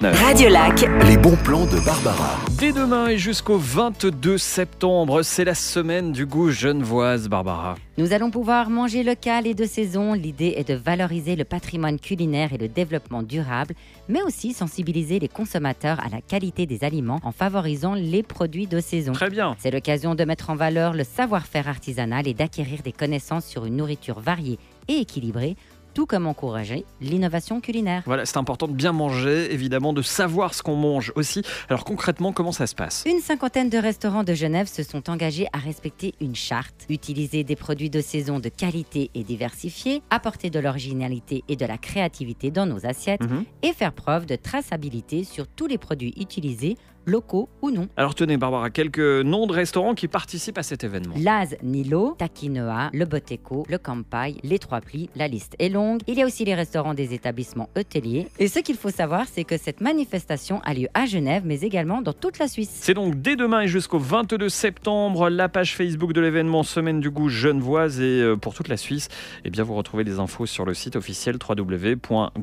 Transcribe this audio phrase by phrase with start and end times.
[0.00, 0.22] 39.
[0.22, 0.84] Radio Lac.
[1.08, 2.36] Les bons plans de Barbara.
[2.58, 7.76] Dès demain et jusqu'au 22 septembre, c'est la semaine du goût genevoise, Barbara.
[7.96, 10.12] Nous allons pouvoir manger local et de saison.
[10.12, 13.74] L'idée est de valoriser le patrimoine culinaire et le développement durable,
[14.08, 18.80] mais aussi sensibiliser les consommateurs à la qualité des aliments en favorisant les produits de
[18.80, 19.12] saison.
[19.12, 19.56] Très bien.
[19.58, 23.76] C'est l'occasion de mettre en valeur le savoir-faire artisanal et d'acquérir des connaissances sur une
[23.76, 24.58] nourriture variée
[24.88, 25.56] et équilibrée
[25.96, 28.02] tout comme encourager l'innovation culinaire.
[28.04, 31.40] Voilà, c'est important de bien manger, évidemment, de savoir ce qu'on mange aussi.
[31.70, 33.02] Alors concrètement, comment ça se passe?
[33.06, 37.56] Une cinquantaine de restaurants de Genève se sont engagés à respecter une charte, utiliser des
[37.56, 42.66] produits de saison de qualité et diversifiés, apporter de l'originalité et de la créativité dans
[42.66, 43.44] nos assiettes Mhm.
[43.62, 46.76] et faire preuve de traçabilité sur tous les produits utilisés,
[47.08, 47.86] locaux ou non.
[47.96, 51.14] Alors tenez, Barbara, quelques noms de restaurants qui participent à cet événement.
[51.16, 55.85] Laz Nilo, Takinoa, Le Boteco, Le Campai, Les Trois Plis, la liste est longue.
[56.06, 58.28] Il y a aussi les restaurants des établissements hôteliers.
[58.38, 62.02] Et ce qu'il faut savoir, c'est que cette manifestation a lieu à Genève, mais également
[62.02, 62.70] dans toute la Suisse.
[62.72, 67.10] C'est donc dès demain et jusqu'au 22 septembre, la page Facebook de l'événement Semaine du
[67.10, 69.08] goût genevoise et euh, pour toute la Suisse,
[69.44, 72.38] eh bien vous retrouvez des infos sur le site officiel www.goût.ch.